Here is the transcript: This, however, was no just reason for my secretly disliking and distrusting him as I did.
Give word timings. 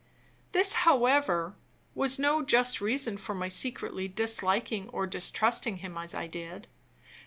This, 0.51 0.73
however, 0.81 1.53
was 1.93 2.17
no 2.17 2.43
just 2.43 2.81
reason 2.81 3.17
for 3.17 3.35
my 3.35 3.49
secretly 3.49 4.07
disliking 4.07 4.89
and 4.91 5.11
distrusting 5.11 5.77
him 5.77 5.95
as 5.95 6.15
I 6.15 6.25
did. 6.25 6.67